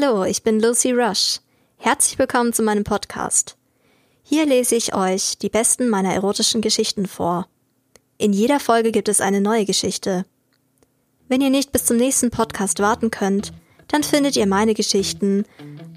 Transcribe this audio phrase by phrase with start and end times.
[0.00, 1.40] Hallo, ich bin Lucy Rush.
[1.76, 3.56] Herzlich willkommen zu meinem Podcast.
[4.22, 7.48] Hier lese ich euch die besten meiner erotischen Geschichten vor.
[8.16, 10.24] In jeder Folge gibt es eine neue Geschichte.
[11.28, 13.52] Wenn ihr nicht bis zum nächsten Podcast warten könnt,
[13.88, 15.44] dann findet ihr meine Geschichten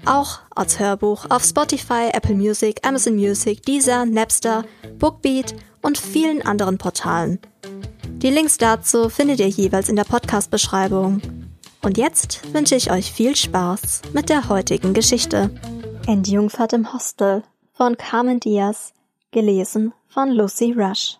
[0.04, 4.64] auch als Hörbuch auf Spotify, Apple Music, Amazon Music, Deezer, Napster,
[4.98, 7.38] Bookbeat und vielen anderen Portalen.
[8.04, 11.22] Die Links dazu findet ihr jeweils in der Podcast-Beschreibung.
[11.84, 15.50] Und jetzt wünsche ich euch viel Spaß mit der heutigen Geschichte.
[16.06, 18.92] Entjungfert im Hostel von Carmen Diaz,
[19.32, 21.18] gelesen von Lucy Rush.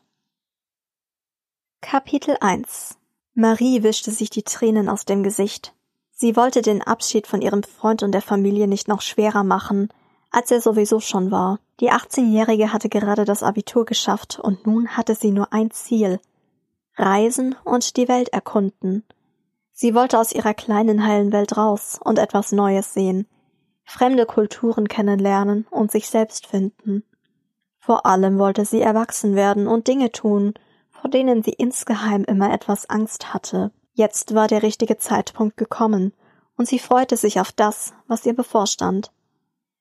[1.81, 2.97] Kapitel 1
[3.35, 5.75] Marie wischte sich die Tränen aus dem Gesicht.
[6.13, 9.89] Sie wollte den Abschied von ihrem Freund und der Familie nicht noch schwerer machen,
[10.31, 11.59] als er sowieso schon war.
[11.81, 16.21] Die 18-Jährige hatte gerade das Abitur geschafft und nun hatte sie nur ein Ziel.
[16.97, 19.03] Reisen und die Welt erkunden.
[19.73, 23.27] Sie wollte aus ihrer kleinen heilen Welt raus und etwas Neues sehen,
[23.85, 27.05] fremde Kulturen kennenlernen und sich selbst finden.
[27.79, 30.55] Vor allem wollte sie erwachsen werden und Dinge tun,
[30.91, 33.73] vor denen sie insgeheim immer etwas Angst hatte.
[33.95, 36.13] Jetzt war der richtige Zeitpunkt gekommen,
[36.57, 39.11] und sie freute sich auf das, was ihr bevorstand.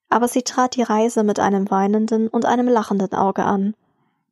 [0.09, 3.76] Aber sie trat die Reise mit einem weinenden und einem lachenden Auge an,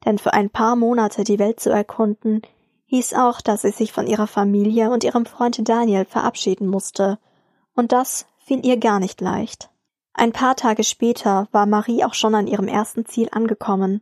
[0.05, 2.41] denn für ein paar Monate die Welt zu erkunden,
[2.89, 7.19] hieß auch, dass sie sich von ihrer Familie und ihrem Freund Daniel verabschieden musste,
[7.75, 9.69] und das fiel ihr gar nicht leicht.
[10.13, 14.01] Ein paar Tage später war Marie auch schon an ihrem ersten Ziel angekommen.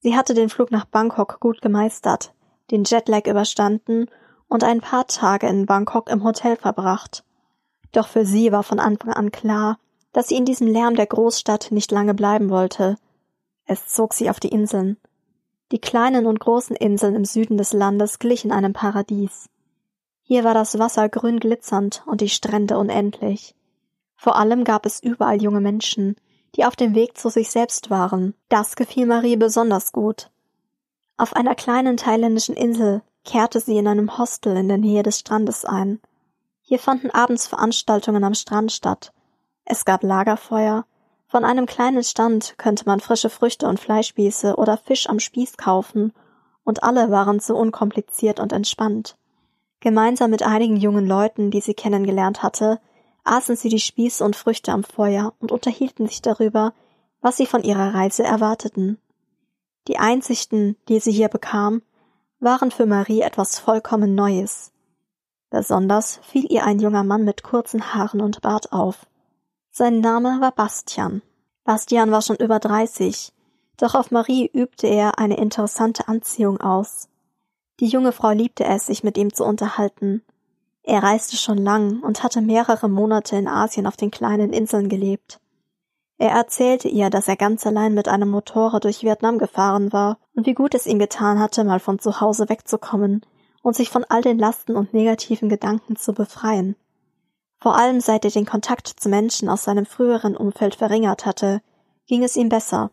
[0.00, 2.32] Sie hatte den Flug nach Bangkok gut gemeistert,
[2.70, 4.06] den Jetlag überstanden
[4.48, 7.24] und ein paar Tage in Bangkok im Hotel verbracht.
[7.90, 9.78] Doch für sie war von Anfang an klar,
[10.12, 12.96] dass sie in diesem Lärm der Großstadt nicht lange bleiben wollte.
[13.66, 14.96] Es zog sie auf die Inseln.
[15.72, 19.48] Die kleinen und großen Inseln im Süden des Landes glichen einem Paradies.
[20.22, 23.54] Hier war das Wasser grün glitzernd und die Strände unendlich.
[24.14, 26.16] Vor allem gab es überall junge Menschen,
[26.54, 28.34] die auf dem Weg zu sich selbst waren.
[28.50, 30.30] Das gefiel Marie besonders gut.
[31.16, 35.64] Auf einer kleinen thailändischen Insel kehrte sie in einem Hostel in der Nähe des Strandes
[35.64, 36.00] ein.
[36.60, 39.12] Hier fanden abends Veranstaltungen am Strand statt.
[39.64, 40.84] Es gab Lagerfeuer.
[41.32, 46.12] Von einem kleinen Stand könnte man frische Früchte und Fleischspieße oder Fisch am Spieß kaufen,
[46.62, 49.16] und alle waren so unkompliziert und entspannt.
[49.80, 52.80] Gemeinsam mit einigen jungen Leuten, die sie kennengelernt hatte,
[53.24, 56.74] aßen sie die Spieße und Früchte am Feuer und unterhielten sich darüber,
[57.22, 58.98] was sie von ihrer Reise erwarteten.
[59.88, 61.80] Die Einsichten, die sie hier bekam,
[62.40, 64.70] waren für Marie etwas vollkommen Neues.
[65.48, 69.06] Besonders fiel ihr ein junger Mann mit kurzen Haaren und Bart auf.
[69.74, 71.22] Sein Name war Bastian.
[71.64, 73.32] Bastian war schon über dreißig,
[73.78, 77.08] doch auf Marie übte er eine interessante Anziehung aus.
[77.80, 80.22] Die junge Frau liebte es, sich mit ihm zu unterhalten.
[80.82, 85.40] Er reiste schon lang und hatte mehrere Monate in Asien auf den kleinen Inseln gelebt.
[86.18, 90.44] Er erzählte ihr, dass er ganz allein mit einem Motorrad durch Vietnam gefahren war und
[90.44, 93.24] wie gut es ihm getan hatte, mal von zu Hause wegzukommen
[93.62, 96.76] und sich von all den Lasten und negativen Gedanken zu befreien.
[97.62, 101.62] Vor allem seit er den Kontakt zu Menschen aus seinem früheren Umfeld verringert hatte,
[102.08, 102.90] ging es ihm besser.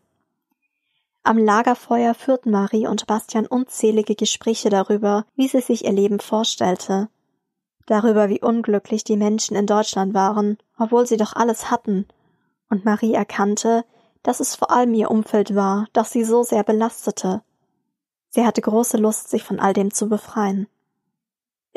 [1.23, 7.09] Am Lagerfeuer führten Marie und Bastian unzählige Gespräche darüber, wie sie sich ihr Leben vorstellte.
[7.87, 12.07] Darüber, wie unglücklich die Menschen in Deutschland waren, obwohl sie doch alles hatten
[12.69, 13.85] und Marie erkannte,
[14.21, 17.41] dass es vor allem ihr Umfeld war, das sie so sehr belastete.
[18.29, 20.67] Sie hatte große Lust, sich von all dem zu befreien.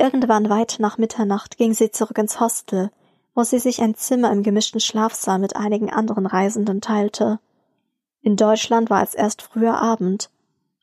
[0.02, 2.90] Irgendwann weit nach Mitternacht ging sie zurück ins Hostel,
[3.36, 7.38] wo sie sich ein Zimmer im gemischten Schlafsaal mit einigen anderen Reisenden teilte.
[8.20, 10.28] In Deutschland war es erst früher Abend,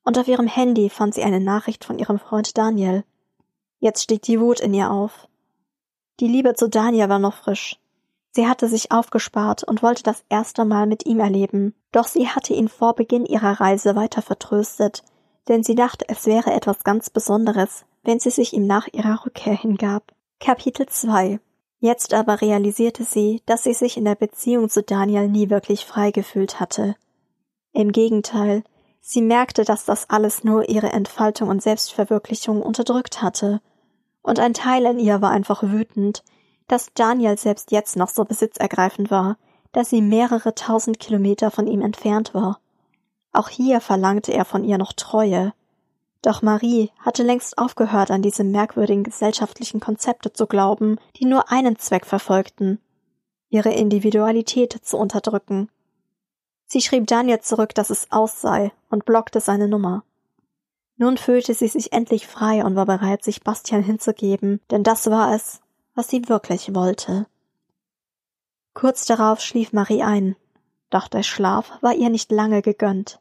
[0.05, 3.03] und auf ihrem Handy fand sie eine Nachricht von ihrem Freund Daniel.
[3.79, 5.27] Jetzt stieg die Wut in ihr auf.
[6.21, 7.77] Die Liebe zu Daniel war noch frisch.
[8.31, 12.53] Sie hatte sich aufgespart und wollte das erste Mal mit ihm erleben, doch sie hatte
[12.53, 15.03] ihn vor Beginn ihrer Reise weiter vertröstet,
[15.49, 19.53] denn sie dachte, es wäre etwas ganz Besonderes, wenn sie sich ihm nach ihrer Rückkehr
[19.53, 20.15] hingab.
[20.39, 21.39] Kapitel 2
[21.79, 26.09] Jetzt aber realisierte sie, dass sie sich in der Beziehung zu Daniel nie wirklich frei
[26.09, 26.95] gefühlt hatte.
[27.71, 28.63] Im Gegenteil,
[28.99, 33.61] sie merkte, dass das alles nur ihre Entfaltung und Selbstverwirklichung unterdrückt hatte.
[34.23, 36.23] Und ein Teil in ihr war einfach wütend,
[36.67, 39.37] dass Daniel selbst jetzt noch so besitzergreifend war,
[39.71, 42.59] dass sie mehrere tausend Kilometer von ihm entfernt war.
[43.33, 45.53] Auch hier verlangte er von ihr noch Treue.
[46.21, 51.77] Doch Marie hatte längst aufgehört, an diese merkwürdigen gesellschaftlichen Konzepte zu glauben, die nur einen
[51.77, 52.79] Zweck verfolgten,
[53.49, 55.69] ihre Individualität zu unterdrücken.
[56.65, 60.03] Sie schrieb Daniel zurück, dass es aus sei, und blockte seine Nummer.
[60.97, 65.33] Nun fühlte sie sich endlich frei und war bereit, sich Bastian hinzugeben, denn das war
[65.33, 65.61] es,
[65.95, 67.25] was sie wirklich wollte.
[68.73, 70.35] Kurz darauf schlief Marie ein,
[70.89, 73.18] doch der Schlaf war ihr nicht lange gegönnt.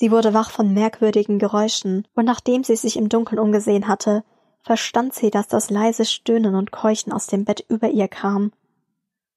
[0.00, 4.24] Sie wurde wach von merkwürdigen Geräuschen, und nachdem sie sich im Dunkeln umgesehen hatte,
[4.62, 8.50] verstand sie, dass das leise Stöhnen und Keuchen aus dem Bett über ihr kam.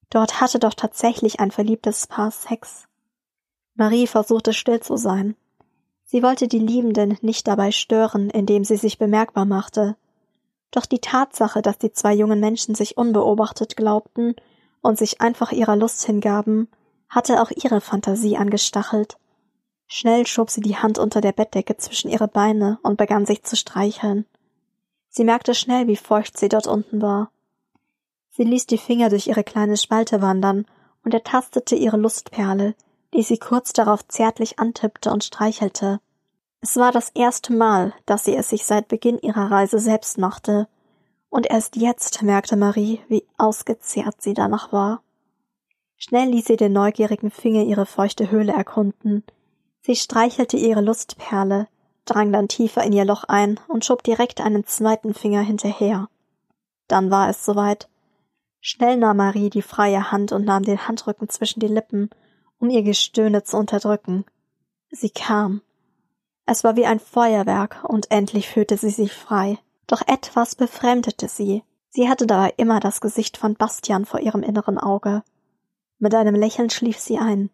[0.09, 2.87] Dort hatte doch tatsächlich ein verliebtes Paar Sex.
[3.75, 5.35] Marie versuchte still zu sein.
[6.05, 9.97] Sie wollte die Liebenden nicht dabei stören, indem sie sich bemerkbar machte.
[10.71, 14.33] Doch die Tatsache, dass die zwei jungen Menschen sich unbeobachtet glaubten
[14.79, 16.69] und sich einfach ihrer Lust hingaben,
[17.09, 19.17] hatte auch ihre Fantasie angestachelt.
[19.95, 23.55] Schnell schob sie die Hand unter der Bettdecke zwischen ihre Beine und begann sich zu
[23.55, 24.25] streicheln.
[25.09, 27.29] Sie merkte schnell, wie feucht sie dort unten war.
[28.31, 30.65] Sie ließ die Finger durch ihre kleine Spalte wandern
[31.03, 32.73] und ertastete ihre Lustperle,
[33.13, 35.99] die sie kurz darauf zärtlich antippte und streichelte.
[36.59, 40.67] Es war das erste Mal, dass sie es sich seit Beginn ihrer Reise selbst machte,
[41.29, 45.03] und erst jetzt merkte Marie, wie ausgezehrt sie danach war.
[45.97, 49.23] Schnell ließ sie den neugierigen Finger ihre feuchte Höhle erkunden.
[49.85, 51.67] Sie streichelte ihre Lustperle,
[52.05, 56.09] drang dann tiefer in ihr Loch ein und schob direkt einen zweiten Finger hinterher.
[56.87, 57.87] Dann war es soweit.
[58.59, 62.09] Schnell nahm Marie die freie Hand und nahm den Handrücken zwischen die Lippen
[62.63, 64.23] um ihr Gestöhne zu unterdrücken.
[64.89, 65.61] Sie kam.
[66.45, 69.59] Es war wie ein Feuerwerk, und endlich fühlte sie sich frei.
[69.85, 71.63] Doch etwas befremdete sie.
[71.89, 75.23] Sie hatte dabei immer das Gesicht von Bastian vor ihrem inneren Auge.
[75.99, 77.49] Mit einem Lächeln schlief sie ein.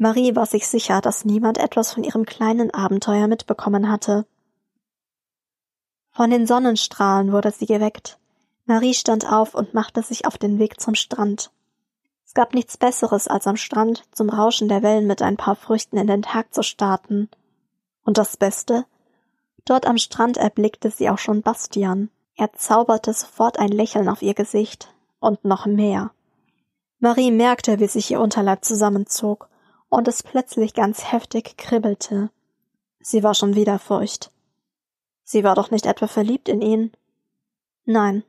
[0.00, 4.26] Marie war sich sicher, dass niemand etwas von ihrem kleinen Abenteuer mitbekommen hatte.
[6.12, 8.18] Von den Sonnenstrahlen wurde sie geweckt.
[8.64, 11.50] Marie stand auf und machte sich auf den Weg zum Strand.
[12.24, 15.96] Es gab nichts Besseres, als am Strand zum Rauschen der Wellen mit ein paar Früchten
[15.96, 17.28] in den Tag zu starten.
[18.04, 18.84] Und das Beste?
[19.64, 22.08] Dort am Strand erblickte sie auch schon Bastian.
[22.36, 24.94] Er zauberte sofort ein Lächeln auf ihr Gesicht.
[25.18, 26.12] Und noch mehr.
[27.00, 29.48] Marie merkte, wie sich ihr Unterleib zusammenzog
[29.88, 32.30] und es plötzlich ganz heftig kribbelte.
[33.00, 34.30] Sie war schon wieder furcht.
[35.24, 36.92] Sie war doch nicht etwa verliebt in ihn.
[37.84, 38.24] Nein,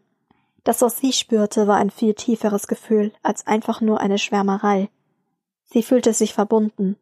[0.64, 4.90] das, was sie spürte, war ein viel tieferes Gefühl als einfach nur eine Schwärmerei.
[5.64, 6.98] Sie fühlte sich verbunden.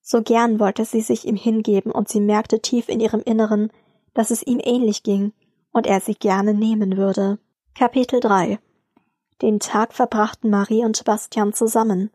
[0.00, 3.70] So gern wollte sie sich ihm hingeben, und sie merkte tief in ihrem Inneren,
[4.14, 5.32] dass es ihm ähnlich ging
[5.72, 7.38] und er sie gerne nehmen würde.
[7.74, 8.58] Kapitel 3
[9.42, 12.10] Den Tag verbrachten Marie und Bastian zusammen.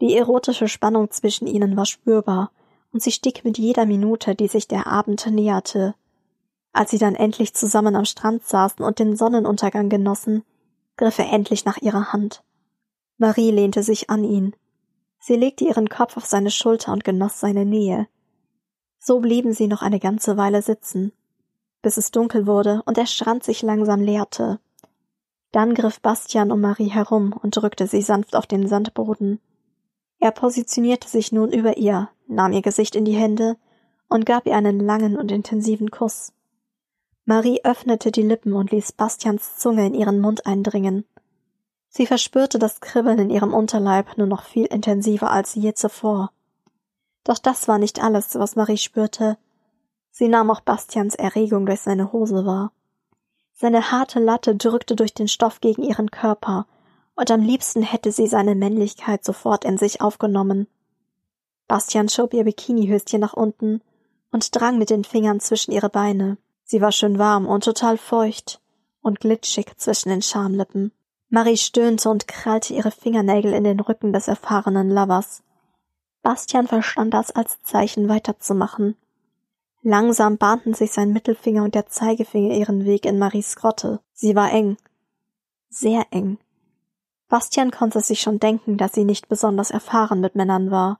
[0.00, 2.52] Die erotische Spannung zwischen ihnen war spürbar,
[2.92, 5.94] und sie stieg mit jeder Minute, die sich der Abend näherte.
[6.72, 10.44] Als sie dann endlich zusammen am Strand saßen und den Sonnenuntergang genossen,
[10.96, 12.42] griff er endlich nach ihrer Hand.
[13.18, 14.54] Marie lehnte sich an ihn.
[15.18, 18.08] Sie legte ihren Kopf auf seine Schulter und genoss seine Nähe.
[18.98, 21.12] So blieben sie noch eine ganze Weile sitzen,
[21.82, 24.60] bis es dunkel wurde und der Strand sich langsam leerte.
[25.52, 29.40] Dann griff Bastian um Marie herum und drückte sie sanft auf den Sandboden.
[30.20, 33.56] Er positionierte sich nun über ihr, nahm ihr Gesicht in die Hände
[34.08, 36.32] und gab ihr einen langen und intensiven Kuss.
[37.24, 41.06] Marie öffnete die Lippen und ließ Bastians Zunge in ihren Mund eindringen.
[41.88, 46.32] Sie verspürte das Kribbeln in ihrem Unterleib nur noch viel intensiver als je zuvor.
[47.24, 49.38] Doch das war nicht alles, was Marie spürte.
[50.10, 52.72] Sie nahm auch Bastians Erregung durch seine Hose wahr.
[53.54, 56.66] Seine harte Latte drückte durch den Stoff gegen ihren Körper,
[57.20, 60.66] und am liebsten hätte sie seine Männlichkeit sofort in sich aufgenommen.
[61.68, 63.82] Bastian schob ihr Bikinihöschen nach unten
[64.32, 66.38] und drang mit den Fingern zwischen ihre Beine.
[66.64, 68.62] Sie war schön warm und total feucht
[69.02, 70.92] und glitschig zwischen den Schamlippen.
[71.28, 75.42] Marie stöhnte und krallte ihre Fingernägel in den Rücken des erfahrenen Lovers.
[76.22, 78.96] Bastian verstand das als Zeichen weiterzumachen.
[79.82, 84.00] Langsam bahnten sich sein Mittelfinger und der Zeigefinger ihren Weg in Maries Grotte.
[84.14, 84.78] Sie war eng.
[85.68, 86.38] Sehr eng.
[87.30, 90.98] Bastian konnte sich schon denken, dass sie nicht besonders erfahren mit Männern war.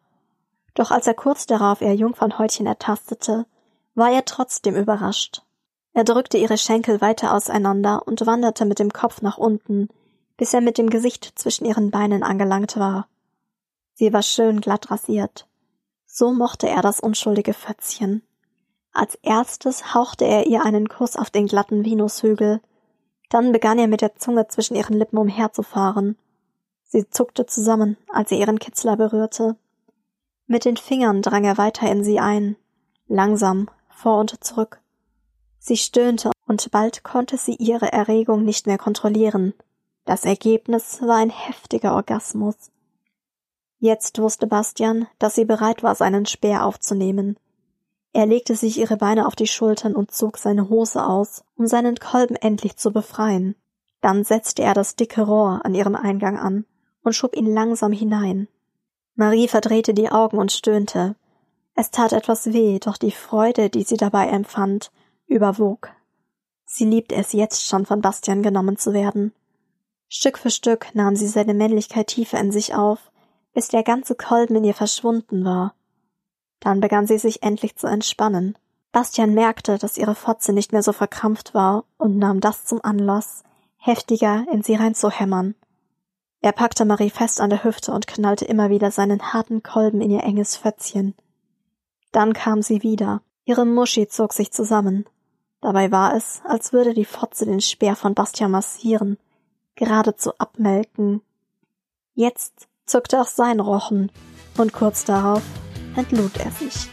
[0.74, 3.44] Doch als er kurz darauf ihr Jungfernhäutchen ertastete,
[3.94, 5.42] war er trotzdem überrascht.
[5.92, 9.88] Er drückte ihre Schenkel weiter auseinander und wanderte mit dem Kopf nach unten,
[10.36, 13.08] bis er mit dem Gesicht zwischen ihren Beinen angelangt war.
[13.94, 15.48] Sie war schön glatt rasiert.
[16.06, 18.22] So mochte er das unschuldige Fötzchen.
[18.92, 22.60] Als erstes hauchte er ihr einen Kuss auf den glatten Venushügel.
[23.30, 26.18] Dann begann er mit der Zunge zwischen ihren Lippen umherzufahren.
[26.84, 29.56] Sie zuckte zusammen, als er ihren Kitzler berührte.
[30.46, 32.56] Mit den Fingern drang er weiter in sie ein,
[33.06, 34.80] langsam, vor und zurück.
[35.60, 39.54] Sie stöhnte, und bald konnte sie ihre Erregung nicht mehr kontrollieren.
[40.04, 42.72] Das Ergebnis war ein heftiger Orgasmus.
[43.78, 47.36] Jetzt wusste Bastian, dass sie bereit war, seinen Speer aufzunehmen.
[48.12, 51.96] Er legte sich ihre Beine auf die Schultern und zog seine Hose aus, um seinen
[51.96, 53.54] Kolben endlich zu befreien.
[54.00, 56.64] Dann setzte er das dicke Rohr an ihrem Eingang an
[57.02, 58.48] und schob ihn langsam hinein.
[59.14, 61.14] Marie verdrehte die Augen und stöhnte.
[61.74, 64.90] Es tat etwas weh, doch die Freude, die sie dabei empfand,
[65.26, 65.90] überwog.
[66.64, 69.32] Sie liebte es jetzt schon von Bastian genommen zu werden.
[70.08, 73.12] Stück für Stück nahm sie seine Männlichkeit tiefer in sich auf,
[73.52, 75.74] bis der ganze Kolben in ihr verschwunden war.
[76.60, 78.56] Dann begann sie sich endlich zu entspannen.
[78.92, 83.44] Bastian merkte, dass ihre Fotze nicht mehr so verkrampft war und nahm das zum Anlass,
[83.76, 85.54] heftiger in sie reinzuhämmern.
[86.42, 90.10] Er packte Marie fest an der Hüfte und knallte immer wieder seinen harten Kolben in
[90.10, 91.14] ihr enges Fötzchen.
[92.12, 93.22] Dann kam sie wieder.
[93.44, 95.04] Ihre Muschi zog sich zusammen.
[95.60, 99.18] Dabei war es, als würde die Fotze den Speer von Bastian massieren,
[99.74, 101.20] geradezu abmelken.
[102.14, 104.10] Jetzt zuckte auch sein Rochen,
[104.56, 105.42] und kurz darauf
[105.96, 106.88] entlud er sich.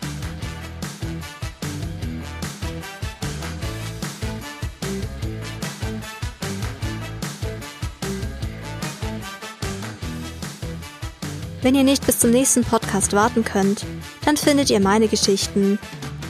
[11.61, 13.85] Wenn ihr nicht bis zum nächsten Podcast warten könnt,
[14.23, 15.79] dann findet ihr meine Geschichten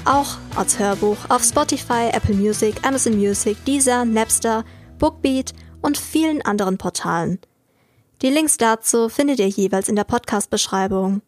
[0.04, 4.64] auch als Hörbuch auf Spotify, Apple Music, Amazon Music, Deezer, Napster,
[4.98, 7.40] Bookbeat und vielen anderen Portalen.
[8.22, 11.22] Die Links dazu findet ihr jeweils in der Podcast-Beschreibung.